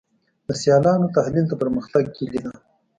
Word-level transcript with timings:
د 0.47 0.49
سیالانو 0.61 1.13
تحلیل 1.17 1.45
د 1.49 1.53
پرمختګ 1.61 2.03
کلي 2.17 2.39
ده. 2.45 2.51